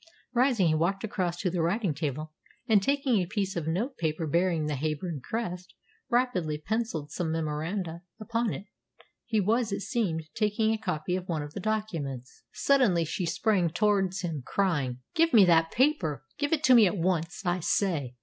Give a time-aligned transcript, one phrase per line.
[0.33, 2.33] Rising, he walked across to the writing table,
[2.67, 5.75] and taking a piece of note paper bearing the Heyburn crest,
[6.09, 8.65] rapidly pencilled some memoranda upon it.
[9.27, 12.41] He was, it seemed, taking a copy of one of the documents.
[12.51, 16.25] Suddenly she sprang towards him, crying, "Give me that paper!
[16.39, 18.15] Give it to me at once, I say!